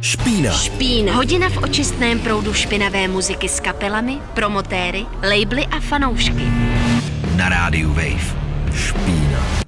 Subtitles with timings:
[0.00, 0.52] Špína.
[0.52, 1.12] Špína.
[1.14, 6.44] Hodina v očistném proudu špinavé muziky s kapelami, promotéry, labely a fanoušky.
[7.36, 8.36] Na rádiu Wave.
[8.74, 9.60] Špína.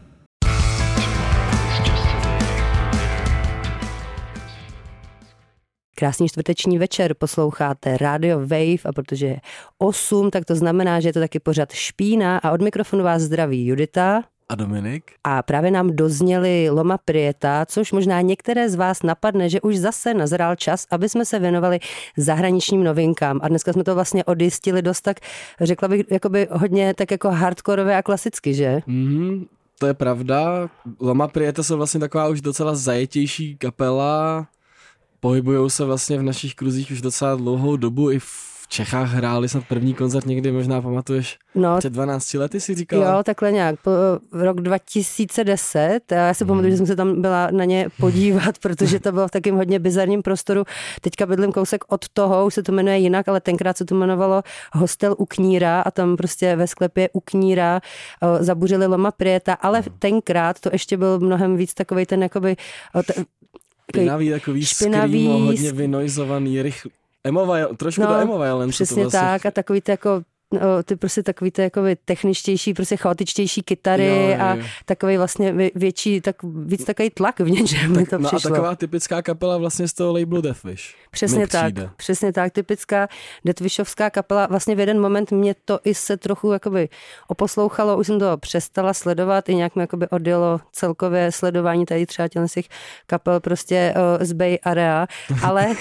[5.94, 9.40] Krásný čtvrteční večer, posloucháte Radio Wave a protože je
[9.78, 13.66] 8, tak to znamená, že je to taky pořad Špína a od mikrofonu vás zdraví
[13.66, 14.24] Judita.
[14.48, 15.12] A Dominik?
[15.24, 20.14] A právě nám dozněli Loma Prieta, což možná některé z vás napadne, že už zase
[20.14, 21.78] nazrál čas, aby jsme se věnovali
[22.16, 23.40] zahraničním novinkám.
[23.42, 25.16] A dneska jsme to vlastně odjistili dost tak,
[25.60, 28.80] řekla bych, jakoby hodně tak jako hardkorové a klasicky, že?
[28.86, 29.46] Mm,
[29.78, 30.70] to je pravda.
[31.00, 34.46] Loma Prieta jsou vlastně taková už docela zajetější kapela.
[35.20, 39.64] Pohybují se vlastně v našich kruzích už docela dlouhou dobu i v Čechách hráli snad
[39.68, 43.16] první koncert někdy, možná pamatuješ, no, před 12 lety si říkala?
[43.16, 43.90] Jo, takhle nějak, po,
[44.32, 46.70] rok 2010, a já si pamatuju, hmm.
[46.70, 50.22] že jsem se tam byla na ně podívat, protože to bylo v takém hodně bizarním
[50.22, 50.64] prostoru.
[51.00, 54.42] Teďka bydlím kousek od toho, už se to jmenuje jinak, ale tenkrát se to jmenovalo
[54.72, 57.80] Hostel u Kníra a tam prostě ve sklepě u Kníra
[58.40, 59.98] zabuřili Loma Prieta, ale hmm.
[59.98, 62.56] tenkrát to ještě byl mnohem víc takový ten jakoby
[63.90, 66.90] špinavý, takový špinavý, hodně vynojzovaný, rychlý,
[67.24, 68.72] Emo trošku no, do emo violence.
[68.72, 69.20] Přesně vlastně.
[69.20, 70.22] tak a takový to jako
[70.84, 76.20] ty prostě takový ty jako techničtější, prostě chaotičtější kytary jo, jo, a takový vlastně větší,
[76.20, 78.50] tak víc takový tlak v něčem tak, to no přišlo.
[78.50, 80.94] a taková typická kapela vlastně z toho labelu Deathwish.
[81.10, 83.08] Přesně tak, přesně tak, typická
[83.44, 84.46] Deathwishovská kapela.
[84.46, 86.88] Vlastně v jeden moment mě to i se trochu jakoby
[87.28, 92.28] oposlouchalo, už jsem to přestala sledovat, i nějak mi jakoby odjelo celkově sledování tady třeba
[92.28, 92.66] těch
[93.06, 95.06] kapel prostě o, z Bay Area,
[95.42, 95.66] ale,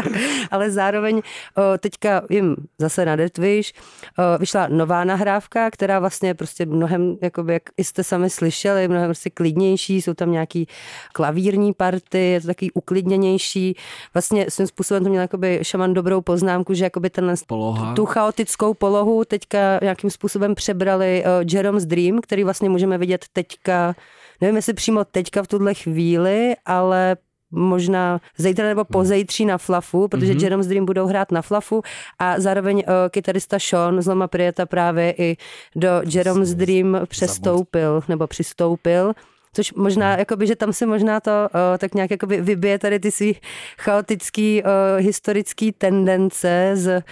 [0.50, 1.16] ale zároveň
[1.56, 3.74] o, teďka jim zase na Deathwish víš,
[4.18, 9.06] eh, vyšla nová nahrávka, která vlastně je prostě mnohem, jakoby, jak jste sami slyšeli, mnohem
[9.06, 10.66] prostě klidnější, jsou tam nějaký
[11.12, 13.76] klavírní party, je to takový uklidněnější.
[14.14, 17.94] Vlastně svým způsobem to měl jakoby šaman dobrou poznámku, že jakoby ten, Poloha.
[17.94, 23.94] tu chaotickou polohu teďka nějakým způsobem přebrali uh, Jerome's Dream, který vlastně můžeme vidět teďka
[24.40, 27.16] nevím, jestli přímo teďka v tuhle chvíli, ale
[27.54, 30.42] možná zítra nebo pozejtří na Flafu, protože mm-hmm.
[30.42, 31.82] Jerome's Dream budou hrát na Flafu
[32.18, 35.36] a zároveň uh, kytarista Sean z Loma Prieta právě i
[35.76, 39.12] do Jerome's Dream přestoupil nebo přistoupil
[39.54, 43.10] což možná, jakoby, že tam se možná to uh, tak nějak jakoby vybije tady ty
[43.10, 43.36] svý
[43.78, 44.68] chaotický uh,
[45.04, 47.02] historický tendence z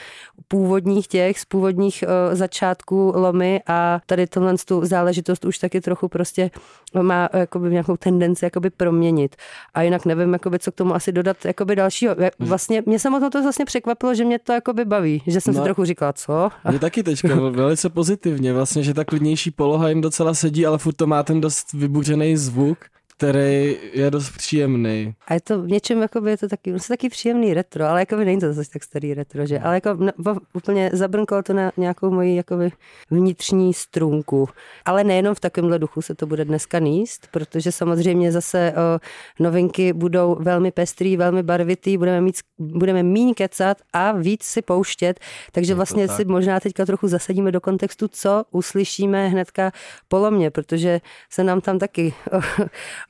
[0.48, 6.08] původních těch, z původních uh, začátků lomy a tady tohle tu záležitost už taky trochu
[6.08, 6.50] prostě
[7.02, 9.36] má jakoby nějakou tendenci jakoby proměnit.
[9.74, 12.16] A jinak nevím, jakoby, co k tomu asi dodat jakoby dalšího.
[12.38, 15.64] Vlastně mě samotnou to vlastně překvapilo, že mě to jakoby baví, že jsem no, si
[15.64, 16.50] trochu říkala, co?
[16.70, 20.94] Mě taky teďka velice pozitivně, vlastně, že ta klidnější poloha jim docela sedí, ale furt
[20.94, 22.90] to má ten dost vybuřený zvuk
[23.22, 25.14] který je dost příjemný.
[25.26, 28.16] A je to v něčem, jakoby, je to taky, je taky příjemný retro, ale jako
[28.16, 29.58] není to zase tak starý retro, že?
[29.58, 30.12] Ale jako no,
[30.52, 32.70] úplně zabrnkalo to na nějakou moji jakoby
[33.10, 34.48] vnitřní strunku.
[34.84, 39.00] Ale nejenom v takovémhle duchu se to bude dneska níst, protože samozřejmě zase o,
[39.42, 45.20] novinky budou velmi pestrý, velmi barvitý, budeme mít, budeme míň kecat a víc si pouštět,
[45.52, 46.16] takže vlastně tak.
[46.16, 49.72] si možná teďka trochu zasadíme do kontextu, co uslyšíme hnedka
[50.08, 51.00] polomně, protože
[51.30, 52.14] se nám tam taky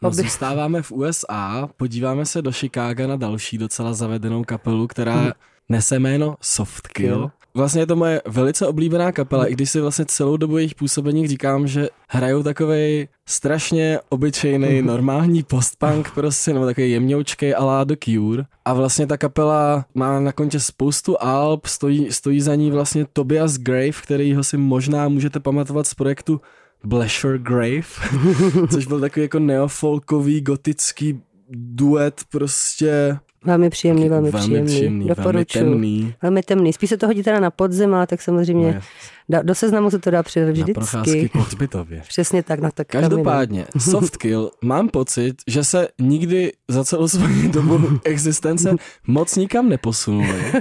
[0.03, 0.23] No, Obě...
[0.23, 5.31] zůstáváme v USA, podíváme se do Chicaga na další docela zavedenou kapelu, která hmm.
[5.69, 7.31] nese jméno Softkill.
[7.55, 11.29] Vlastně je to moje velice oblíbená kapela, i když si vlastně celou dobu jejich působení
[11.29, 17.95] říkám, že hrajou takový strašně obyčejný, normální postpunk prostě, nebo takový jemňoučkej a la The
[18.05, 18.45] Cure.
[18.65, 23.57] A vlastně ta kapela má na kontě spoustu alb, stojí, stojí za ní vlastně Tobias
[23.57, 26.41] Grave, kterýho si možná můžete pamatovat z projektu
[26.85, 27.83] Blasher Grave,
[28.71, 31.21] což byl takový jako neofolkový, gotický
[31.51, 34.75] duet prostě Velmi příjemný, velmi, velmi příjemný.
[34.75, 36.15] příjemný Velmi temný.
[36.23, 36.73] Velmi temný.
[36.73, 38.81] Spíš se to hodí teda na podzim, ale tak samozřejmě
[39.29, 40.71] no, do seznamu se to dá přidat vždycky.
[40.71, 42.03] Na procházky po hřbitově.
[42.09, 42.61] Přesně tak.
[42.61, 48.75] Na tak Každopádně, Softkill, mám pocit, že se nikdy za celou svou dobu existence
[49.07, 50.53] moc nikam neposunuli.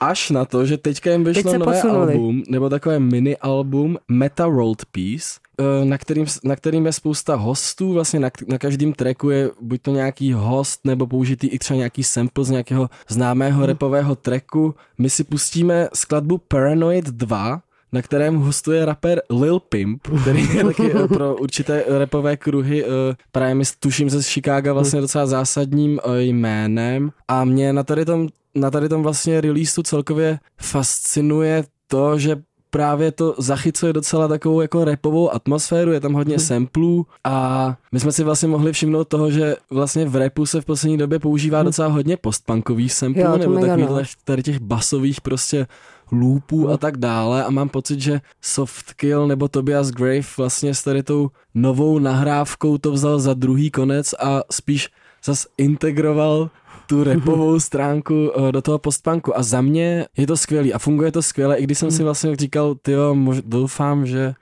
[0.00, 2.12] Až na to, že teďka jim vyšlo Teď nové posunuli.
[2.12, 7.34] album, nebo takové mini album Meta World Peace, Eh, na kterým, na kterým je spousta
[7.34, 11.76] hostů, vlastně na, na každém tracku je buď to nějaký host, nebo použitý i třeba
[11.76, 13.66] nějaký sample z nějakého známého hmm.
[13.66, 14.74] repového tracku.
[14.98, 17.60] My si pustíme skladbu Paranoid 2,
[17.92, 22.90] na kterém hostuje rapper Lil Pimp, který je taky eh, pro určité repové kruhy uh,
[23.32, 28.28] právě my tuším ze Chicago vlastně docela zásadním uh, jménem a mě na tady tom,
[28.56, 32.36] na tady tom vlastně releaseu celkově fascinuje to, že
[32.70, 36.44] právě to zachycuje docela takovou jako repovou atmosféru, je tam hodně hmm.
[36.44, 40.64] samplů a my jsme si vlastně mohli všimnout toho, že vlastně v repu se v
[40.64, 41.64] poslední době používá hmm.
[41.64, 44.02] docela hodně postpunkových samplů, jo, nebo takových no.
[44.24, 45.66] tady těch basových prostě
[46.12, 46.74] loopů hmm.
[46.74, 51.30] a tak dále a mám pocit, že Softkill nebo Tobias Grave vlastně s tady tou
[51.54, 54.88] novou nahrávkou to vzal za druhý konec a spíš
[55.24, 56.50] zas integroval
[56.86, 61.12] tu repovou stránku uh, do toho postpunku a za mě je to skvělý a funguje
[61.12, 62.04] to skvěle, i když jsem si hmm.
[62.04, 64.34] vlastně říkal, tyjo, doufám, že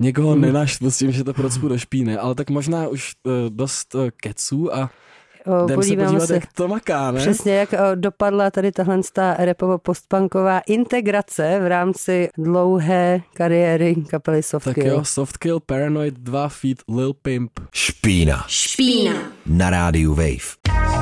[0.00, 0.40] někoho hmm.
[0.40, 4.08] nenaštvu s tím, že to procpu do špíny, ale tak možná už uh, dost uh,
[4.16, 4.90] keců a
[5.64, 7.20] Jdem se podívat, se, jak to maká, ne?
[7.20, 9.00] Přesně, jak dopadla tady tahle
[9.38, 14.74] repovo-postpunková integrace v rámci dlouhé kariéry kapely Softkill.
[14.74, 17.50] Tak jo, Softkill, Paranoid 2 feet, Lil Pimp.
[17.72, 18.44] Špína.
[18.48, 19.12] Špína.
[19.46, 20.99] Na rádiu Wave.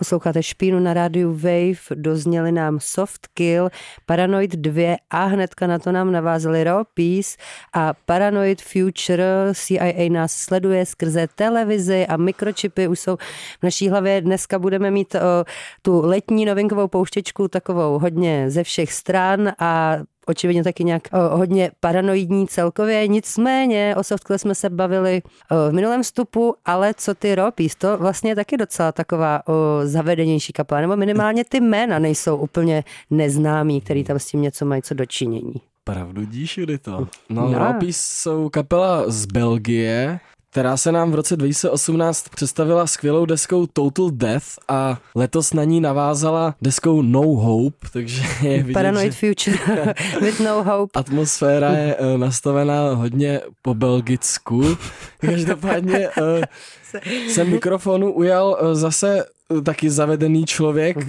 [0.00, 3.68] Posloucháte Špínu na rádiu Wave, dozněli nám Soft Kill,
[4.06, 7.36] Paranoid 2 a hnedka na to nám navázali Raw Peace
[7.72, 9.24] a Paranoid Future.
[9.54, 13.16] CIA nás sleduje skrze televizi a mikročipy už jsou
[13.60, 14.20] v naší hlavě.
[14.20, 15.44] Dneska budeme mít o,
[15.82, 21.70] tu letní novinkovou pouštěčku takovou hodně ze všech stran a očividně taky nějak o, hodně
[21.80, 23.08] paranoidní celkově.
[23.08, 27.98] Nicméně o Softclaw jsme se bavili o, v minulém vstupu, ale co ty Ropís, to
[27.98, 29.52] vlastně je taky docela taková o,
[29.84, 34.82] zavedenější kapela, nebo minimálně ty jména nejsou úplně neznámí, který tam s tím něco mají
[34.82, 35.54] co dočinění.
[35.84, 37.08] Pravdu díš, to.
[37.28, 37.58] No, no.
[37.58, 40.20] Ropís jsou kapela z Belgie,
[40.50, 45.80] která se nám v roce 2018 představila skvělou deskou Total Death a letos na ní
[45.80, 49.18] navázala deskou No Hope, takže je vidět, Paranoid že...
[49.18, 51.00] Future with No Hope.
[51.00, 54.76] Atmosféra je uh, nastavená hodně po belgicku.
[55.20, 56.42] Každopádně uh,
[57.28, 59.24] jsem mikrofonu ujal uh, zase
[59.64, 61.04] taky zavedený člověk, uh,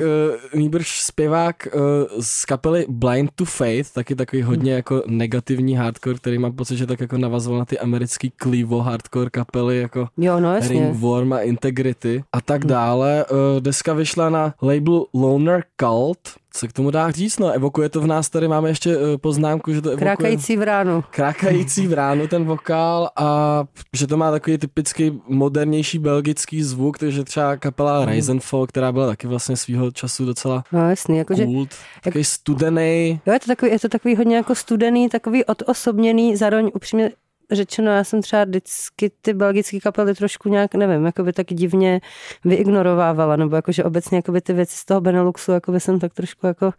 [0.56, 1.82] nýbrž zpěvák uh,
[2.20, 6.88] z kapely Blind to Faith, taky takový hodně jako negativní hardcore, který mám pocit, že
[6.88, 11.40] tak jako navazoval na ty americký Clevo hardcore kapely, jako jo, no Ring Worm a
[11.40, 13.26] Integrity a tak dále.
[13.32, 16.20] Uh, deska vyšla na label Loner Cult,
[16.54, 17.40] co k tomu dá říct?
[17.40, 20.06] No, evokuje to v nás, tady máme ještě poznámku, že to evokuje...
[20.06, 21.04] Krákající v ránu.
[21.10, 23.64] Krákající v ránu ten vokál a
[23.94, 29.08] že to má takový typický modernější belgický zvuk, takže třeba kapela Rise Eisenfall, která byla
[29.08, 31.70] taky vlastně svýho času docela no, jasný, jakože, kult,
[32.04, 33.20] takový jak, studený.
[33.26, 37.12] Jo, je to takový, je to takový hodně jako studený, takový odosobněný, zároveň upřímně
[37.52, 42.02] řečeno, já jsem třeba vždycky ty belgické kapely trošku nějak, nevím, jako by tak divně
[42.46, 46.14] vyignorovávala, nebo jakože obecně jako by ty věci z toho Beneluxu, jako by jsem tak
[46.14, 46.74] trošku jako,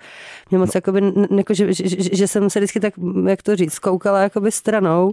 [0.51, 0.79] mě moc no.
[0.79, 2.95] jako by, jako, že, že, že, že, jsem se vždycky tak,
[3.29, 5.13] jak to říct, koukala jako by stranou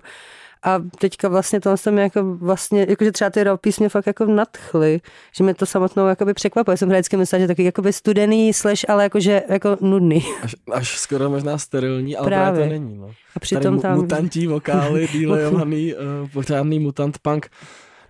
[0.63, 5.01] a teďka vlastně to jsem jako vlastně, jakože třeba ty rap mě fakt jako nadchly,
[5.35, 6.77] že mě to samotnou jakoby překvapuje.
[6.77, 10.25] Jsem vždycky myslela, že takový jakoby studený, slash, ale jakože jako nudný.
[10.43, 12.97] Až, až skoro možná sterilní, ale právě, právě to není.
[12.97, 13.11] No.
[13.35, 13.95] A přitom Tady tam...
[13.97, 17.49] mutantí vokály, dílejovaný, uh, pořádný mutant punk.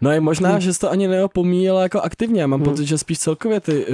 [0.02, 0.62] No je možná, hmm.
[0.62, 2.42] že jsi to ani neopomíjela jako aktivně.
[2.42, 2.70] Já mám hmm.
[2.70, 3.86] pocit, že spíš celkově ty,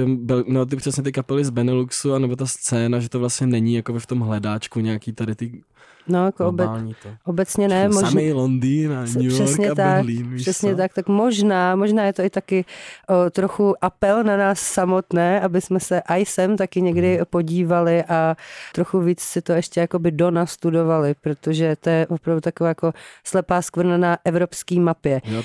[0.46, 3.98] no, ty přesně ty kapely z Beneluxu, anebo ta scéna, že to vlastně není jako
[3.98, 5.62] v tom hledáčku nějaký tady ty
[6.08, 6.66] No, jako obe,
[7.02, 7.08] to.
[7.24, 7.88] obecně ne.
[7.88, 10.76] Možná, Samý Londýn a New York přesně a tak, Berlín, Přesně co?
[10.76, 12.64] tak, tak možná, možná je to i taky
[13.08, 17.24] o, trochu apel na nás samotné, aby jsme se i sem taky někdy hmm.
[17.30, 18.36] podívali a
[18.72, 22.92] trochu víc si to ještě jakoby donastudovali, protože to je opravdu taková jako
[23.24, 25.20] slepá skvrna na evropské mapě.
[25.24, 25.44] Yep.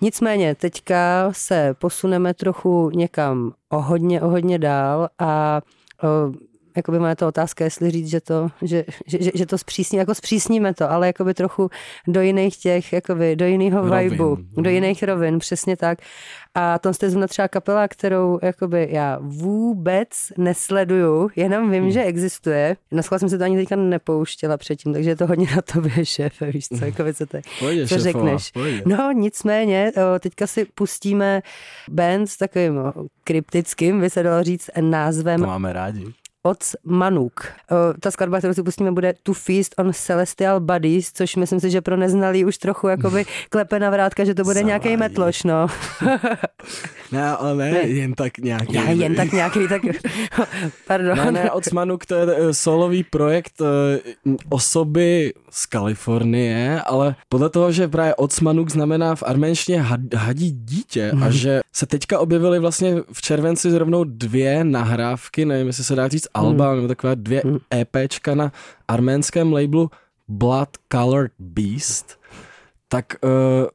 [0.00, 5.60] Nicméně teďka se posuneme trochu někam o hodně, o hodně dál a
[6.02, 6.32] o,
[6.78, 10.74] jakoby moje to otázka, jestli říct, že to, že, že, že to zpřísní, jako zpřísníme
[10.74, 11.70] to, ale jakoby trochu
[12.06, 14.70] do jiných těch, jakoby do jiného vibu, do mhm.
[14.70, 15.98] jiných rovin, přesně tak.
[16.54, 20.08] A to jste zrovna třeba kapela, kterou jakoby já vůbec
[20.38, 21.92] nesleduju, jenom vím, hmm.
[21.92, 22.76] že existuje.
[22.92, 26.50] Na jsem se to ani teďka nepouštěla předtím, takže je to hodně na tobě, šéfe,
[26.52, 27.26] víš co, jako co,
[27.58, 28.50] pojde, co řekneš.
[28.50, 28.82] Pojde.
[28.86, 31.42] No nicméně, teďka si pustíme
[31.90, 32.74] band s takovým
[33.24, 35.40] kryptickým, by se dalo říct, názvem.
[35.40, 36.04] To máme rádi
[36.42, 37.46] od Manuk.
[38.00, 41.80] Ta skladba, kterou si pustíme, bude To Feast on Celestial Bodies, což myslím si, že
[41.80, 45.66] pro neznalý už trochu jakoby klepe na vrátka, že to bude nějaký metloš, no.
[47.12, 48.72] ne, ale ne, ne, jen tak nějaký.
[48.74, 49.82] Já, jen tak nějaký, tak
[50.86, 51.16] pardon.
[51.18, 57.50] Ne, ne, od Manuk to je eh, solový projekt eh, osoby z Kalifornie, ale podle
[57.50, 61.32] toho, že právě Otsmanuk znamená v arménštině had, hadí dítě a mhm.
[61.32, 66.28] že se teďka objevily vlastně v červenci zrovnou dvě nahrávky, nevím, jestli se dá říct
[66.34, 66.76] alba, mm.
[66.76, 67.58] nebo takové dvě mm.
[67.74, 68.52] EPčka na
[68.88, 69.90] arménském labelu
[70.28, 72.17] Blood Colored Beast,
[72.88, 73.30] tak uh,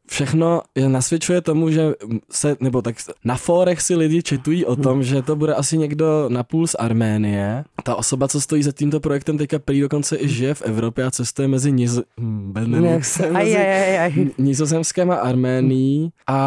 [0.09, 1.93] všechno je nasvědčuje tomu, že
[2.31, 6.29] se, nebo tak na fórech si lidi četují o tom, že to bude asi někdo
[6.29, 7.63] napůl z Arménie.
[7.83, 11.11] Ta osoba, co stojí za tímto projektem, teďka prý dokonce i žije v Evropě a
[11.11, 11.99] cestuje mezi, Niz...
[12.19, 14.11] hm, mezi aj, aj, aj.
[14.37, 16.39] Nizozemském a Arménií a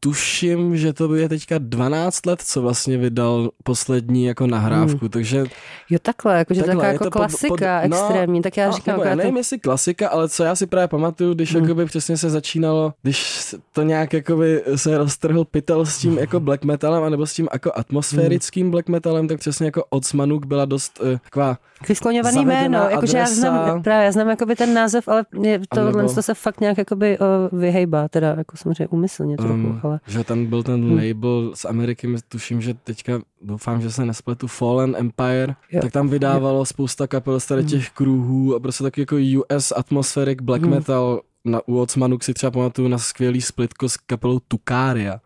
[0.00, 5.08] tuším, že to je teďka 12 let, co vlastně vydal poslední jako nahrávku, hmm.
[5.08, 5.44] takže...
[5.90, 9.00] Jo takhle, jakože takhle, taková jako klasika pod, pod, no, extrémní, tak já no, říkám...
[9.00, 9.38] já nevím, to...
[9.38, 11.64] jestli klasika, ale co já si právě pamatuju, když hmm.
[11.64, 16.64] jakoby přesně se začínalo, když to nějak jakoby se roztrhl pytel s tím jako black
[16.64, 21.00] metalem, anebo s tím jako atmosférickým black metalem, tak přesně jako od Smanuk byla dost
[21.00, 25.24] uh, taková Vyskloňovaný jméno, jakože já znám, právě, já znám jakoby ten název, ale
[25.74, 30.00] tohle to se fakt nějak jakoby uh, vyhejbá, teda jako samozřejmě umyslně trochu, um, ale...
[30.06, 30.96] Že tam byl ten hmm.
[30.96, 35.80] label z Ameriky, tuším, že teďka doufám, že se nespletu Fallen Empire, jo.
[35.82, 36.64] tak tam vydávalo jo.
[36.64, 37.66] spousta kapel z hmm.
[37.66, 40.70] těch kruhů a prostě taky jako US atmospheric black hmm.
[40.70, 45.20] metal na u Ocmanuk si třeba pamatuju na skvělý splitko s kapelou Tukária.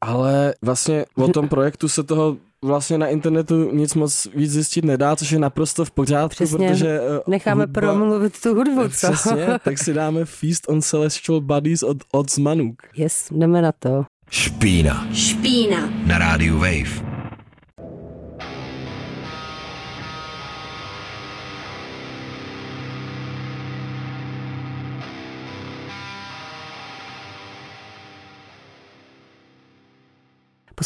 [0.00, 5.16] Ale vlastně o tom projektu se toho vlastně na internetu nic moc víc zjistit nedá,
[5.16, 7.00] což je naprosto v pořádku, Přesně, protože...
[7.00, 9.12] Uh, necháme hudba, promluvit tu hudbu, co?
[9.12, 12.82] Přesně, tak si dáme Feast on Celestial Bodies od Odsmanuk.
[12.96, 14.04] Yes, jdeme na to.
[14.30, 15.06] Špína.
[15.12, 15.90] Špína.
[16.06, 17.15] Na rádiu Wave.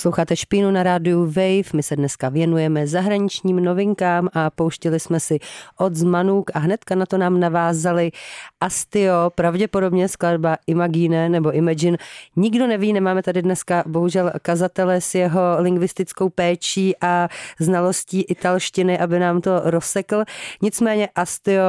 [0.00, 5.38] Posloucháte Špínu na rádiu Wave, my se dneska věnujeme zahraničním novinkám a pouštili jsme si
[5.78, 8.12] od Zmanuk a hnedka na to nám navázali
[8.60, 11.98] Astio, pravděpodobně skladba Imagine nebo Imagine.
[12.36, 17.28] Nikdo neví, nemáme tady dneska bohužel kazatele s jeho lingvistickou péčí a
[17.58, 20.24] znalostí italštiny, aby nám to rozsekl.
[20.62, 21.62] Nicméně Astio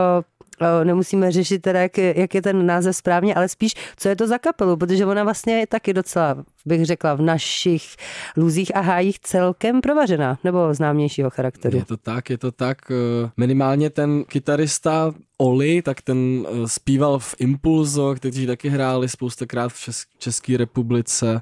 [0.84, 4.38] nemusíme řešit teda, jak, jak je ten název správně, ale spíš, co je to za
[4.38, 7.96] kapelu, protože ona vlastně je taky docela, bych řekla, v našich
[8.38, 11.77] lůzích a hájích celkem provařená, nebo známějšího charakteru.
[11.77, 12.77] Je to tak, je to tak.
[12.91, 19.72] Eh, minimálně ten kytarista Oli, tak ten eh, zpíval v Impulzo, kteří taky hráli spoustakrát
[19.74, 21.41] v České republice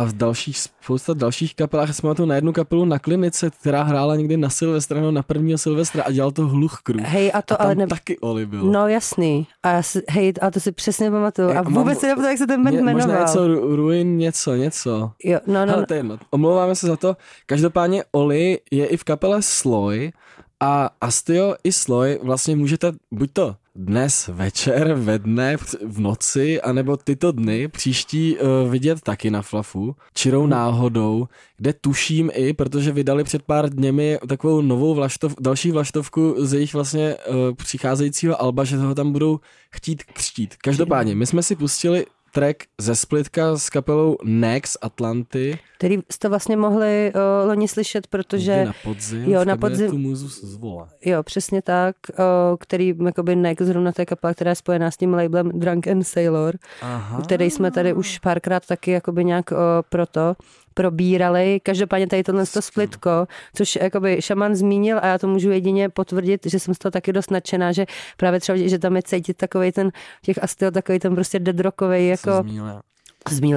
[0.00, 4.16] a v dalších, spousta dalších kapelách, jsme to na jednu kapelu na klinice, která hrála
[4.16, 7.02] někdy na Silvestra, no na prvního Silvestra a dělal to hluch kruh.
[7.02, 7.86] Hej, a to a tam ale ne...
[7.86, 8.64] taky Oli byl.
[8.64, 9.46] No jasný.
[9.62, 11.50] A já si, hej, a to si přesně pamatuju.
[11.50, 12.94] A vůbec si nepamatuju, jak se ten band jmenoval.
[12.94, 15.12] Možná něco Ruin, něco, něco.
[15.24, 15.86] Jo, no, no.
[15.86, 16.18] To je jedno.
[16.30, 17.16] Omlouváme se za to.
[17.46, 20.12] Každopádně Oli je i v kapele Sloj
[20.60, 26.96] a Astio i Sloj vlastně můžete buď to dnes večer, ve dne, v noci, anebo
[26.96, 30.50] tyto dny příští uh, vidět taky na Flafu, čirou hmm.
[30.50, 36.52] náhodou, kde tuším i, protože vydali před pár dněmi takovou novou vlaštov, další vlaštovku z
[36.52, 40.56] jejich vlastně uh, přicházejícího alba, že toho tam budou chtít křtít.
[40.56, 45.58] Každopádně, my jsme si pustili track ze splitka s kapelou Nex Atlanty.
[45.78, 48.64] Který jste vlastně mohli uh, loni slyšet, protože...
[48.64, 50.88] na podzim, jo, na podzim, muzu zvola.
[51.04, 52.16] Jo, přesně tak, uh,
[52.60, 56.58] který jakoby Nex, zrovna té kapela, která je spojená s tím labelem Drunk and Sailor,
[56.82, 57.20] Aha.
[57.20, 59.58] který jsme tady už párkrát taky jakoby nějak uh,
[59.88, 60.36] proto
[60.74, 61.60] probírali.
[61.62, 63.10] Každopádně tady tohle to splitko,
[63.54, 67.12] což jakoby šaman zmínil a já to můžu jedině potvrdit, že jsem z toho taky
[67.12, 67.86] dost nadšená, že
[68.16, 72.32] právě třeba, že tam je cítit takový ten, těch astil, takový ten prostě deadrockový jako...
[72.42, 72.80] Zmínil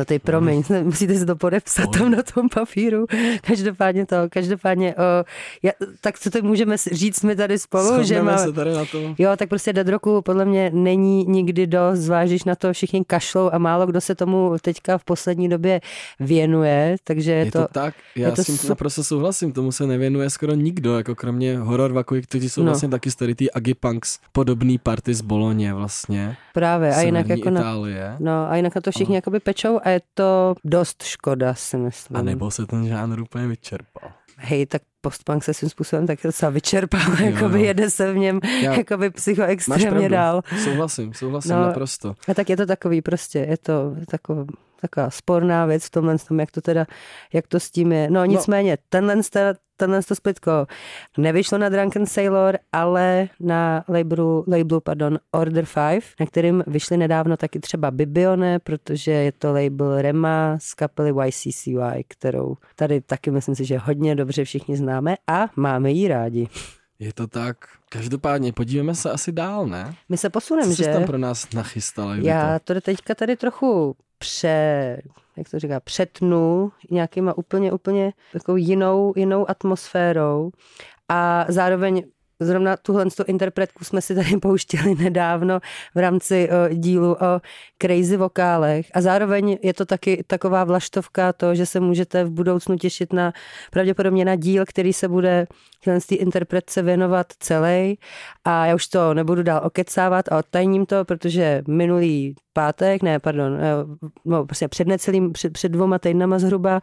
[0.05, 0.83] ty, promiň, mm.
[0.85, 3.05] musíte si to podepsat tam na tom papíru.
[3.41, 5.25] Každopádně to, každopádně, o,
[5.63, 8.85] já, tak co to můžeme říct my tady spolu, Schodneme že má, se tady na
[8.85, 9.15] to.
[9.17, 13.49] Jo, tak prostě dead roku podle mě není nikdy dost, zvlášť, na to všichni kašlou
[13.53, 15.81] a málo kdo se tomu teďka v poslední době
[16.19, 19.71] věnuje, takže je, je to, to tak, já to s tím su- naprosto souhlasím, tomu
[19.71, 22.65] se nevěnuje skoro nikdo, jako kromě horror vakuji, kteří jsou no.
[22.65, 26.37] vlastně taky starý ty Agipunks, podobný party z Boloně vlastně.
[26.53, 28.03] Právě, a jinak jako Itálie.
[28.03, 31.77] na, no, a jinak na to všichni jakoby pečou a je to dost škoda, si
[31.77, 32.17] myslím.
[32.17, 34.11] A nebo se ten žánr úplně vyčerpal.
[34.37, 37.65] Hej, tak postpunk se svým způsobem tak docela vyčerpal, jo, jakoby jo.
[37.65, 40.41] jede se v něm Já, jakoby psychoextrémně dál.
[40.63, 42.13] Souhlasím, souhlasím no, naprosto.
[42.27, 44.47] A tak je to takový prostě, je to takový,
[44.83, 46.85] taková sporná věc v tomhle tom, jak to teda,
[47.33, 48.09] jak to s tím je.
[48.09, 48.25] No, no.
[48.25, 48.77] nicméně, no.
[48.89, 49.21] tenhle,
[49.77, 50.51] tenhle to splitko
[51.17, 57.37] nevyšlo na Drunken Sailor, ale na labelu, labelu pardon, Order 5, na kterým vyšly nedávno
[57.37, 63.55] taky třeba Bibione, protože je to label Rema z kapely YCCY, kterou tady taky myslím
[63.55, 66.47] si, že hodně dobře všichni známe a máme ji rádi.
[66.99, 67.57] Je to tak.
[67.89, 69.95] Každopádně podívejme se asi dál, ne?
[70.09, 70.83] My se posuneme, že?
[70.83, 72.15] Co tam pro nás nachystala?
[72.15, 75.01] Já to teďka tady trochu pře,
[75.37, 80.51] jak to říká, přetnu nějakýma úplně, úplně takovou jinou, jinou atmosférou
[81.09, 82.03] a zároveň
[82.45, 85.59] Zrovna tuhle tu interpretku jsme si tady pouštěli nedávno
[85.95, 87.41] v rámci o, dílu o
[87.81, 88.87] crazy vokálech.
[88.93, 93.33] A zároveň je to taky taková vlaštovka to, že se můžete v budoucnu těšit na
[93.71, 95.47] pravděpodobně na díl, který se bude
[96.07, 97.97] té interpretce věnovat celý
[98.45, 103.57] a já už to nebudu dál okecávat a odtajním to, protože minulý pátek, ne, pardon,
[103.59, 106.81] eh, no, prostě před necelým, před, před dvoma týdnama zhruba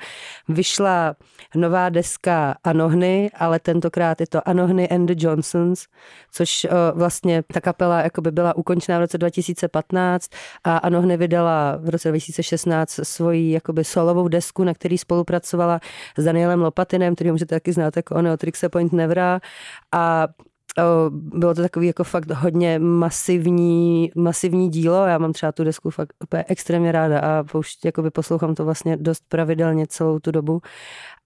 [0.48, 1.16] vyšla
[1.54, 5.14] nová deska Anohny, ale tentokrát je to Anohny and the
[5.54, 5.86] Johnsons,
[6.32, 10.30] což uh, vlastně ta kapela jakoby byla ukončena v roce 2015
[10.64, 15.80] a Anohny vydala v roce 2016 svoji jakoby solovou desku, na který spolupracovala
[16.18, 19.40] s Danielem Lopatinem, který můžete taky znát jako Oneotrixe Point Nevra
[19.92, 20.28] a
[21.10, 25.06] bylo to takový jako fakt hodně masivní, masivní dílo.
[25.06, 28.96] Já mám třeba tu desku fakt úplně extrémně ráda a poušť, jakoby poslouchám to vlastně
[28.96, 30.60] dost pravidelně celou tu dobu.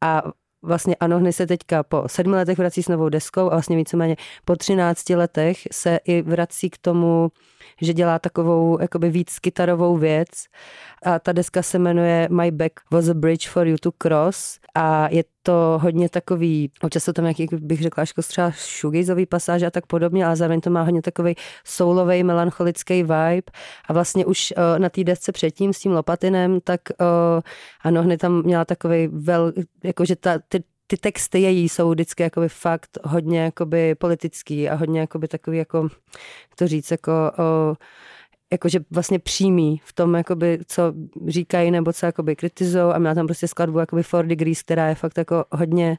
[0.01, 0.23] A
[0.65, 4.57] vlastně Anohny se teďka po sedmi letech vrací s novou deskou a vlastně víceméně po
[4.57, 7.29] třinácti letech se i vrací k tomu,
[7.83, 10.29] že dělá takovou jakoby víc kytarovou věc.
[11.03, 15.09] A ta deska se jmenuje My Back was a Bridge for You to Cross a
[15.11, 19.71] je to hodně takový, občas to tam jak bych řekla, až třeba shoegazový pasáže a
[19.71, 21.35] tak podobně, ale zároveň to má hodně takový
[21.65, 23.53] soulový, melancholický vibe.
[23.89, 27.07] A vlastně už uh, na té desce předtím s tím Lopatinem, tak uh,
[27.83, 29.53] ano, hned tam měla takový vel,
[29.85, 35.01] jakože ta, ty, ty texty její jsou vždycky jakoby fakt hodně jakoby politický a hodně
[35.01, 35.83] jakoby takový jako,
[36.43, 37.77] jak to říct, jako o,
[38.53, 40.93] jakože vlastně přímý v tom, jakoby, co
[41.27, 44.95] říkají nebo co jakoby kritizují a má tam prostě skladbu jakoby Four Degrees, která je
[44.95, 45.99] fakt jako hodně,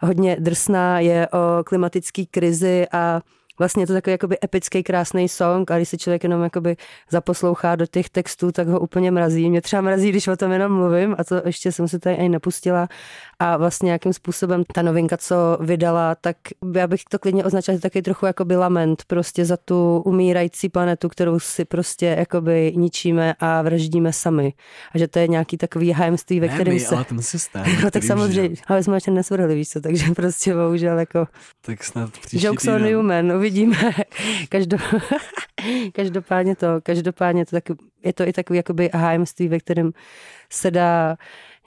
[0.00, 3.20] hodně drsná, je o klimatické krizi a
[3.60, 6.76] vlastně je to takový jakoby epický, krásný song a když se člověk jenom jakoby
[7.10, 9.50] zaposlouchá do těch textů, tak ho úplně mrazí.
[9.50, 12.28] Mě třeba mrazí, když o tom jenom mluvím a to ještě jsem se tady ani
[12.28, 12.88] nepustila
[13.38, 16.36] a vlastně nějakým způsobem ta novinka, co vydala, tak
[16.76, 21.08] já bych to klidně označila taky trochu jako by lament prostě za tu umírající planetu,
[21.08, 24.52] kterou si prostě jakoby ničíme a vraždíme sami.
[24.94, 26.94] A že to je nějaký takový hajemství, ve kterém se...
[26.94, 27.64] ale ten systém.
[27.84, 31.26] no, tak samozřejmě, ale jsme ještě nesvrhli, víš co, takže prostě bohužel jako...
[31.60, 33.76] Tak snad příští Jokes on you, man, uvidíme.
[34.48, 34.80] Každop...
[35.92, 37.72] každopádně to, každopádně to taky,
[38.04, 39.92] je to i takový jakoby hajemství, ve kterém
[40.50, 41.16] se dá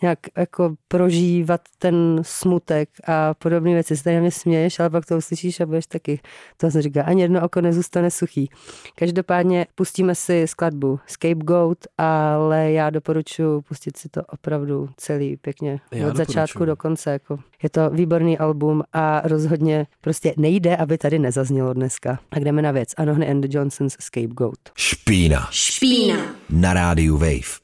[0.03, 3.97] nějak jako prožívat ten smutek a podobné věci.
[3.97, 6.19] Se tady na mě směješ, ale pak to uslyšíš a budeš taky,
[6.57, 8.49] to se říká, ani jedno oko nezůstane suchý.
[8.95, 16.07] Každopádně pustíme si skladbu Scapegoat, ale já doporučuji pustit si to opravdu celý pěkně já
[16.07, 17.11] od začátku do konce.
[17.11, 17.39] Jako.
[17.63, 22.19] Je to výborný album a rozhodně prostě nejde, aby tady nezaznělo dneska.
[22.31, 22.89] A jdeme na věc.
[22.97, 24.59] Anohny and the Johnsons Scapegoat.
[24.77, 25.47] Špína.
[25.51, 26.17] Špína.
[26.49, 27.63] Na rádiu Wave.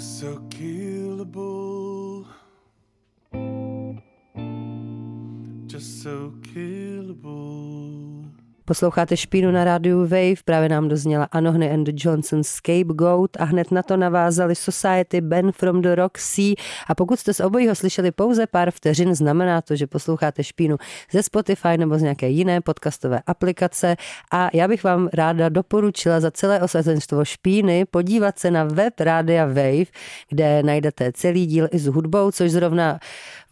[0.00, 2.26] So killable.
[5.66, 7.79] Just so killable.
[8.70, 13.70] Posloucháte Špínu na rádiu Wave, právě nám dozněla Anohny and the Johnson Scapegoat a hned
[13.70, 16.54] na to navázali Society Ben from the Sea
[16.86, 20.76] a pokud jste z obojího slyšeli pouze pár vteřin, znamená to, že posloucháte Špínu
[21.12, 23.96] ze Spotify nebo z nějaké jiné podcastové aplikace.
[24.32, 29.46] A já bych vám ráda doporučila za celé osazenstvo Špíny podívat se na web Rádia
[29.46, 29.90] Wave,
[30.28, 32.98] kde najdete celý díl i s hudbou, což zrovna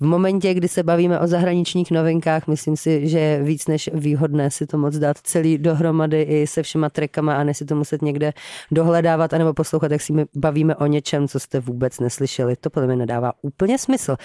[0.01, 4.51] v momentě, kdy se bavíme o zahraničních novinkách, myslím si, že je víc než výhodné
[4.51, 8.03] si to moc dát celý dohromady i se všema trekama a ne si to muset
[8.03, 8.33] někde
[8.71, 12.57] dohledávat anebo poslouchat, jak si my bavíme o něčem, co jste vůbec neslyšeli.
[12.57, 14.17] To podle mě nedává úplně smysl.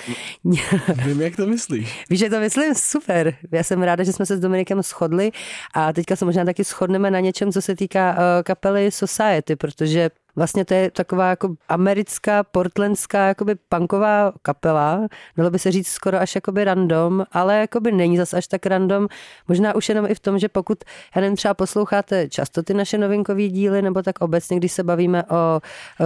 [1.05, 2.05] Vím, jak to myslíš.
[2.09, 2.75] Víš, že to myslím?
[2.75, 3.35] Super.
[3.51, 5.31] Já jsem ráda, že jsme se s Dominikem shodli
[5.73, 10.09] a teďka se možná taky shodneme na něčem, co se týká uh, kapely Society, protože
[10.35, 15.07] Vlastně to je taková jako americká, portlandská jakoby punková kapela.
[15.37, 19.07] Dalo by se říct skoro až jakoby random, ale jakoby není zas až tak random.
[19.47, 20.83] Možná už jenom i v tom, že pokud,
[21.15, 25.23] já nevím, třeba posloucháte často ty naše novinkové díly, nebo tak obecně, když se bavíme
[25.23, 25.61] o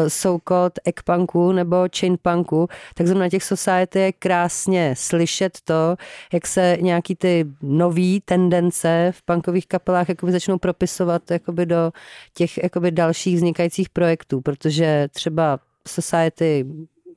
[0.07, 5.95] so-called egg punku nebo chain punku, tak zrovna těch society je krásně slyšet to,
[6.33, 11.91] jak se nějaký ty nový tendence v punkových kapelách jakoby začnou propisovat jakoby do
[12.33, 16.65] těch jakoby dalších vznikajících projektů projektů, protože třeba Society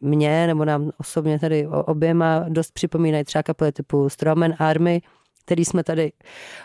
[0.01, 5.03] mě nebo nám osobně tady oběma dost připomínají třeba kapely typu Strawman Army,
[5.45, 6.13] který jsme tady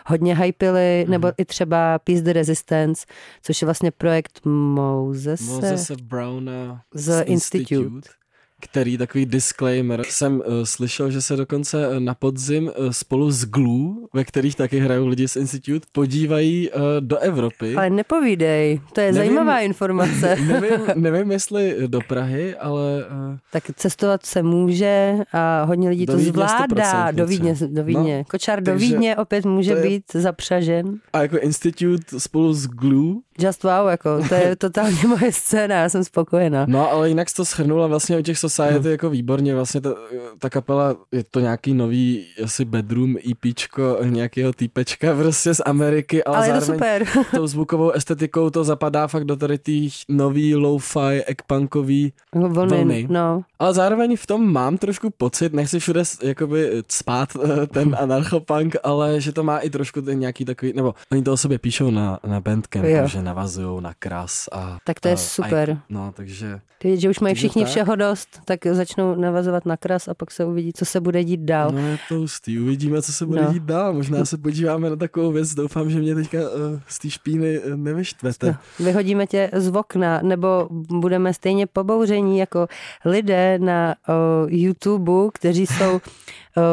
[0.06, 1.10] hodně hypili, mm.
[1.10, 3.06] nebo i třeba Peace the Resistance,
[3.42, 5.40] což je vlastně projekt Moses.
[5.40, 7.74] Moses Browna z Institute.
[7.74, 8.25] Institute
[8.60, 10.02] který takový disclaimer.
[10.08, 14.56] Jsem uh, slyšel, že se dokonce uh, na podzim uh, spolu s Glue, ve kterých
[14.56, 17.74] taky hrajou lidi z Institute, podívají uh, do Evropy.
[17.74, 20.36] Ale nepovídej, to je nevím, zajímavá informace.
[20.46, 23.04] nevím, nevím, jestli do Prahy, ale...
[23.30, 27.10] Uh, tak cestovat se může a hodně lidí to zvládá.
[27.10, 28.18] Do Vídně, do Vídně.
[28.18, 29.82] No, Kočár do Vídně opět může je...
[29.82, 30.98] být zapřažen.
[31.12, 35.88] A jako Institute spolu s Glue Just wow, jako, to je totálně moje scéna, já
[35.88, 36.66] jsem spokojená.
[36.68, 38.90] No, ale jinak jsi to schrnula vlastně o těch Society hmm.
[38.90, 39.90] jako výborně, vlastně ta,
[40.38, 46.36] ta kapela, je to nějaký nový asi bedroom EPčko nějakého týpečka prostě z Ameriky, ale,
[46.36, 47.24] ale zároveň je to super.
[47.38, 52.76] tou zvukovou estetikou to zapadá fakt do tady těch nový lo-fi, ekpunkový jako vlny.
[52.76, 53.06] vlny.
[53.10, 53.42] No.
[53.58, 59.20] Ale zároveň v tom mám trošku pocit, nechci všude jakoby spát eh, ten anarchopunk, ale
[59.20, 62.18] že to má i trošku ten nějaký takový, nebo oni to o sobě píšou na,
[62.26, 64.78] na Bandcamp, že navazují na kras a...
[64.84, 65.70] Tak to je a, super.
[65.70, 66.60] A, no, takže...
[66.78, 67.70] Ty, že už mají všichni tak?
[67.70, 71.40] všeho dost, tak začnou navazovat na kras a pak se uvidí, co se bude dít
[71.40, 71.72] dál.
[71.72, 73.52] No je to hustý, uvidíme, co se bude no.
[73.52, 73.92] dít dál.
[73.92, 77.76] Možná se podíváme na takovou věc, doufám, že mě teďka uh, z té špíny uh,
[77.76, 78.46] nevyštvete.
[78.46, 82.66] No, vyhodíme tě z okna, nebo budeme stejně pobouření jako
[83.04, 86.00] lidé na uh, YouTube, kteří jsou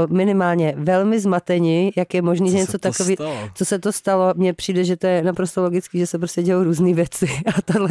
[0.09, 3.17] minimálně velmi zmateni, jak je možný, že něco takový,
[3.55, 6.63] co se to stalo, mně přijde, že to je naprosto logický, že se prostě dělou
[6.63, 7.25] různé věci.
[7.57, 7.89] A tohle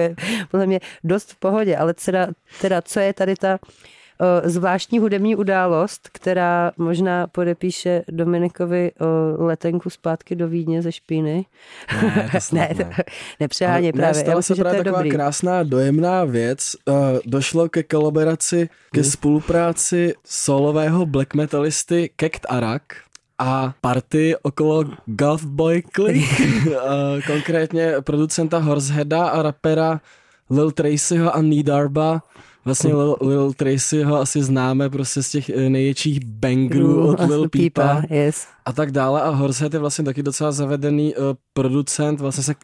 [0.00, 0.14] je
[0.50, 2.28] podle mě dost v pohodě, ale teda,
[2.60, 3.58] teda co je tady ta
[4.44, 8.90] zvláštní hudební událost, která možná podepíše Dominikovi
[9.38, 11.46] letenku zpátky do Vídně ze Špíny.
[12.02, 12.96] Ne, to ne, ne.
[13.40, 14.18] nepřeháně právě.
[14.18, 15.10] Ne, stala se právě taková dobrý.
[15.10, 16.70] krásná, dojemná věc.
[17.26, 19.10] Došlo ke kolaboraci, ke hmm.
[19.10, 22.82] spolupráci solového black metalisty Kekt Arak,
[23.38, 26.28] a party okolo Golf Boy Click,
[27.26, 30.00] konkrétně producenta Horseheada a rapera
[30.50, 32.22] Lil Tracyho a Needarba
[32.66, 37.48] Vlastně Lil, Lil Tracy ho asi známe prostě z těch eh, největších bangerů od Lil
[37.48, 38.02] Peepa.
[38.10, 38.46] Yes.
[38.64, 39.22] a tak dále.
[39.22, 42.54] A Horsehead je vlastně taky docela zavedený uh, producent, vlastně se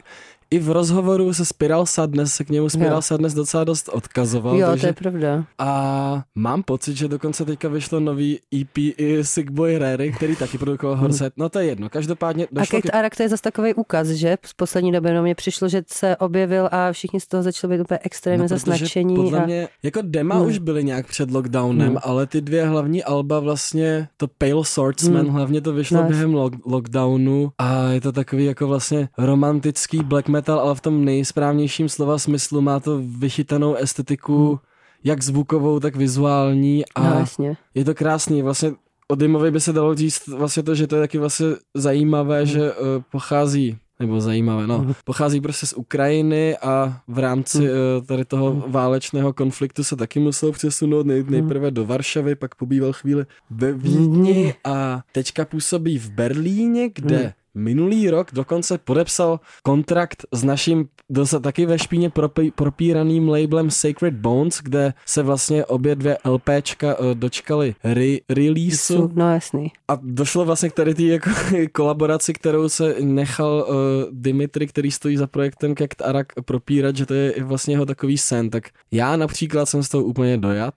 [0.53, 3.01] i v rozhovoru se Spiral Sadness se k němu Spiral jo.
[3.01, 4.57] Sadness docela dost odkazoval.
[4.57, 4.81] Jo, takže...
[4.81, 5.45] to je pravda.
[5.57, 10.57] A mám pocit, že dokonce teďka vyšlo nový EP i Sick Boy Rary, který taky
[10.57, 11.33] produkoval Horset.
[11.37, 12.77] No to je jedno, každopádně došlo...
[12.77, 12.97] A Kate ke...
[12.97, 14.37] Arak to je zase takový úkaz, že?
[14.45, 17.81] Z poslední doby no mě přišlo, že se objevil a všichni z toho začali být
[17.81, 19.15] úplně extrémně no, zasnačení.
[19.15, 19.45] Podle a...
[19.45, 20.47] mě, jako dema hmm.
[20.47, 21.97] už byly nějak před lockdownem, hmm.
[22.01, 25.35] ale ty dvě hlavní alba vlastně, to Pale Swordsman, hmm.
[25.35, 30.27] hlavně to vyšlo no, během lo- lockdownu a je to takový jako vlastně romantický black
[30.27, 34.57] metal metal, ale v tom nejsprávnějším slova smyslu má to vychytanou estetiku, hmm.
[35.03, 37.57] jak zvukovou, tak vizuální a no, jasně.
[37.75, 38.41] je to krásný.
[38.41, 38.71] Vlastně
[39.07, 42.45] o Dymovi by se dalo říct vlastně to, že to je taky vlastně zajímavé, hmm.
[42.45, 44.93] že uh, pochází nebo zajímavé, no, hmm.
[45.05, 48.61] pochází prostě z Ukrajiny a v rámci uh, tady toho hmm.
[48.67, 54.53] válečného konfliktu se taky musel přesunout nej, nejprve do Varšavy, pak pobýval chvíli ve Vídni
[54.63, 61.65] a teďka působí v Berlíně, kde minulý rok dokonce podepsal kontrakt s naším dosa taky
[61.65, 67.75] ve špíně propí, propíraným labelem Sacred Bones, kde se vlastně obě dvě LPčka uh, dočkali
[67.83, 69.09] re, releaseu.
[69.13, 69.71] No jasný.
[69.87, 71.29] A došlo vlastně k tady té jako
[71.71, 73.75] kolaboraci, kterou se nechal uh,
[74.11, 78.49] Dimitri, který stojí za projektem Kekt Arak propírat, že to je vlastně jeho takový sen.
[78.49, 80.73] Tak já například jsem z toho úplně dojat.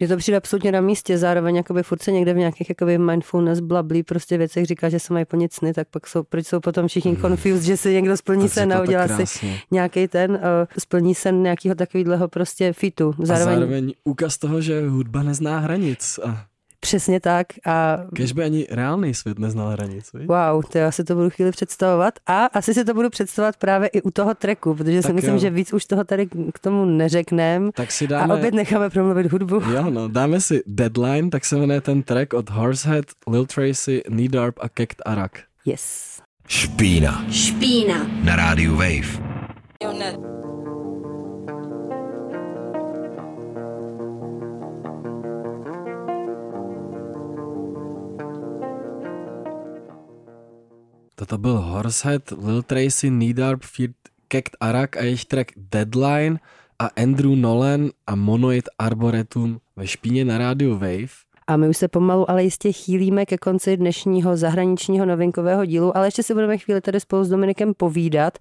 [0.00, 3.60] Je to přijde absolutně na místě, zároveň jakoby furt se někde v nějakých jakoby mindfulness,
[3.60, 6.88] blablí prostě věcech říká, že se mají plnit sny, tak pak jsou, proč jsou potom
[6.88, 7.20] všichni hmm.
[7.20, 10.38] confused, že si někdo splní sen a udělá si nějaký ten, uh,
[10.78, 13.14] splní sen nějakého takového prostě fitu.
[13.18, 13.52] Zároveň...
[13.52, 16.18] A zároveň úkaz toho, že hudba nezná hranic.
[16.24, 16.49] A
[16.80, 17.46] Přesně tak.
[17.66, 17.98] A...
[18.16, 20.10] Kež by ani reálný svět neznal hranic.
[20.12, 22.14] Wow, to já si to budu chvíli představovat.
[22.26, 25.34] A asi si to budu představovat právě i u toho treku, protože tak si myslím,
[25.34, 25.40] jo.
[25.40, 27.70] že víc už toho tady k tomu neřekneme.
[27.74, 28.34] Tak si dáme...
[28.34, 29.60] A opět necháme promluvit hudbu.
[29.70, 34.58] Jo, no, dáme si Deadline, tak se jmenuje ten track od Horsehead, Lil Tracy, Needarp
[34.60, 35.32] a Kekt Arak.
[35.64, 36.18] Yes.
[36.48, 37.24] Špína.
[37.30, 38.06] Špína.
[38.24, 39.30] Na rádiu Wave.
[39.84, 39.92] Jo,
[51.20, 53.90] Toto byl Horsehead, Lil Tracy, Needarp, Feed,
[54.28, 56.40] Kekt Arak a jejich track Deadline
[56.78, 61.29] a Andrew Nolan a Monoid Arboretum ve špíně na rádiu Wave.
[61.50, 66.06] A my už se pomalu, ale jistě chýlíme ke konci dnešního zahraničního novinkového dílu, ale
[66.06, 68.38] ještě si budeme chvíli tady spolu s Dominikem povídat.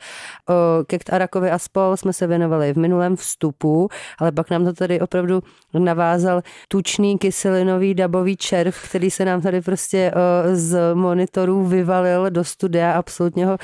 [0.50, 4.74] O Kekt Arakovi a spol jsme se věnovali v minulém vstupu, ale pak nám to
[4.74, 5.44] tady opravdu
[5.74, 10.12] navázal tučný kyselinový dabový červ, který se nám tady prostě
[10.54, 13.58] z monitorů vyvalil do studia, absolutně ho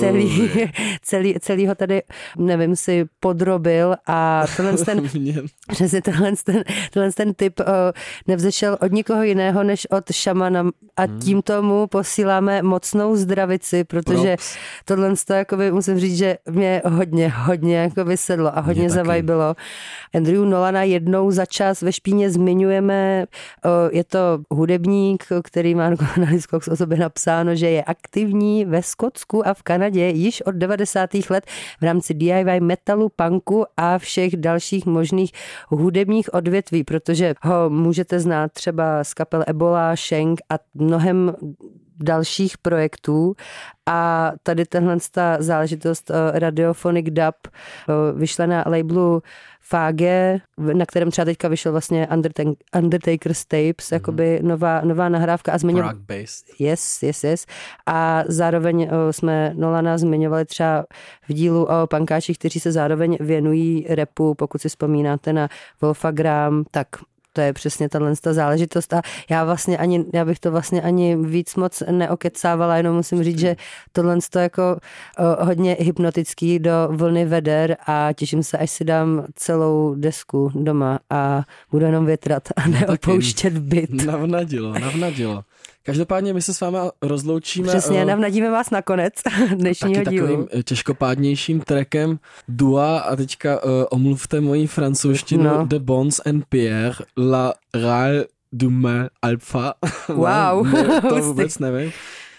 [0.00, 0.50] celý,
[1.02, 2.02] celý, celý ho tady,
[2.38, 5.02] nevím, si podrobil a tenhle ten,
[5.68, 7.60] přesně tenhle ten, tenhle ten typ
[8.26, 11.20] nevzešel od nikoho jiného než od šamana a hmm.
[11.20, 14.56] tím tomu posíláme mocnou zdravici, protože Props.
[14.84, 19.56] tohle to, jakoby, musím říct, že mě hodně, hodně jako vysedlo a hodně zavajbilo.
[20.14, 23.26] Andrew Nolana jednou za čas ve špíně zmiňujeme,
[23.90, 24.18] je to
[24.50, 29.62] hudebník, který má na Discogs o sobě napsáno, že je aktivní ve Skotsku a v
[29.62, 31.10] Kanadě již od 90.
[31.30, 31.44] let
[31.80, 35.32] v rámci DIY metalu, punku a všech dalších možných
[35.68, 41.34] hudebních odvětví, protože ho můžete znát třeba z kapel Ebola, Shank a mnohem
[42.02, 43.34] dalších projektů
[43.86, 49.22] a tady tenhle ta záležitost eh, Radiophonic Dub eh, vyšla na labelu
[49.60, 52.08] Fage, na kterém třeba teďka vyšel vlastně
[52.76, 53.94] Undertaker's Tapes, mm-hmm.
[53.94, 55.90] jakoby nová, nová nahrávka a zmiňoval...
[56.58, 57.46] Yes, yes, yes.
[57.86, 60.84] A zároveň eh, jsme Nolana zmiňovali třeba
[61.28, 65.48] v dílu o pankáčích, kteří se zároveň věnují repu, pokud si vzpomínáte na
[65.80, 66.88] Wolfagram, tak
[67.32, 71.54] to je přesně tahle záležitost a já vlastně ani, já bych to vlastně ani víc
[71.54, 73.56] moc neokecávala, jenom musím říct, že
[73.92, 74.78] tohle to jako
[75.38, 81.42] hodně hypnotický do vlny veder a těším se, až si dám celou desku doma a
[81.70, 83.90] budu jenom větrat a no neopouštět byt.
[83.90, 85.44] Navnadilo, navnadilo.
[85.82, 87.68] Každopádně my se s váma rozloučíme.
[87.68, 89.14] Přesně, uh, navnadíme vás na konec
[89.54, 90.26] dnešního taky dílu.
[90.26, 92.18] takovým eh, těžkopádnějším trackem
[92.48, 95.66] Dua a teďka uh, omluvte moji francouzštinu no.
[95.66, 99.74] De Bons and Pierre La Rale du Mal Alpha.
[100.08, 100.72] Wow.
[100.72, 101.92] ne, to vůbec nevím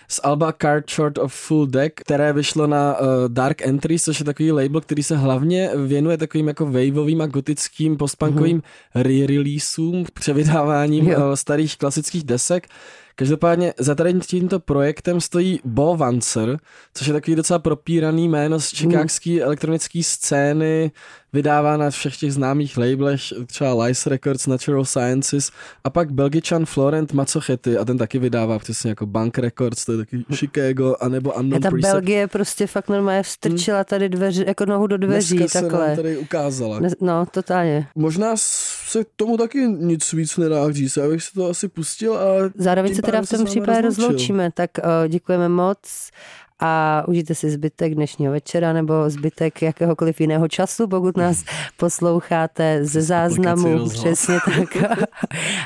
[0.08, 4.26] z Alba Card Short of Full Deck, které vyšlo na uh, Dark Entries, což je
[4.26, 9.02] takový label, který se hlavně věnuje takovým jako waveovým a gotickým postpunkovým mm-hmm.
[9.02, 12.68] re-releaseům, převydáváním uh, starých klasických desek.
[13.16, 16.60] Každopádně za tady tímto projektem stojí Bo Vancer,
[16.94, 19.42] což je takový docela propíraný jméno z čikákské mm.
[19.42, 20.92] elektronické scény,
[21.34, 25.52] vydává na všech těch známých labelech, třeba Lice Records, Natural Sciences
[25.84, 29.98] a pak Belgičan Florent Macochetti a ten taky vydává přesně jako Bank Records, to je
[29.98, 31.92] taky Chicago, anebo Unknown Ta Preset.
[31.92, 33.86] Belgie prostě fakt normálně vstrčila hmm.
[33.86, 35.80] tady dveře, jako nohu do dveří, Dneska takhle.
[35.80, 36.80] se nám tady ukázala.
[37.02, 37.88] No, totálně.
[37.96, 42.24] Možná se tomu taky nic víc nedá říct, já bych si to asi pustil a
[42.58, 46.12] Zároveň se teda v tom případě rozloučíme, tak o, děkujeme moc
[46.60, 51.44] a užijte si zbytek dnešního večera nebo zbytek jakéhokoliv jiného času, pokud nás
[51.78, 53.90] posloucháte ze záznamu.
[53.90, 54.78] Přesně tak.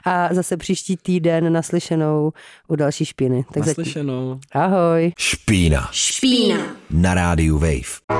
[0.05, 2.33] A zase příští týden naslyšenou
[2.67, 3.45] u další špíny.
[3.53, 4.29] Tak naslyšenou.
[4.29, 4.41] Zatím.
[4.51, 5.13] Ahoj.
[5.17, 5.89] Špína.
[5.91, 6.57] Špína.
[6.91, 8.17] Na rádiu Wave.